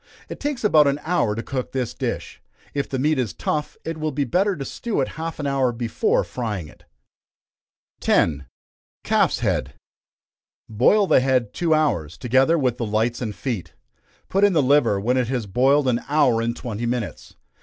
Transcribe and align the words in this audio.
It 0.29 0.39
takes 0.39 0.63
about 0.63 0.87
an 0.87 0.99
hour 1.03 1.35
to 1.35 1.43
cook 1.43 1.73
this 1.73 1.93
dish. 1.93 2.41
If 2.73 2.89
the 2.89 2.97
meat 2.97 3.19
is 3.19 3.33
tough, 3.35 3.77
it 3.85 3.99
will 3.99 4.09
be 4.11 4.23
better 4.23 4.55
to 4.55 4.65
stew 4.65 4.99
it 4.99 5.09
half 5.09 5.37
an 5.39 5.45
hour 5.45 5.71
before 5.71 6.23
frying 6.23 6.67
it. 6.67 6.85
10. 7.99 8.47
Calf's 9.03 9.41
Head. 9.41 9.75
Boil 10.67 11.05
the 11.05 11.19
head 11.19 11.53
two 11.53 11.75
hours, 11.75 12.17
together 12.17 12.57
with 12.57 12.77
the 12.77 12.83
lights 12.87 13.21
and 13.21 13.35
feet. 13.35 13.73
Put 14.27 14.43
in 14.43 14.53
the 14.53 14.63
liver 14.63 14.99
when 14.99 15.17
it 15.17 15.27
has 15.27 15.45
boiled 15.45 15.87
an 15.87 16.01
hour 16.09 16.41
and 16.41 16.55
twenty 16.55 16.87
minutes. 16.87 17.35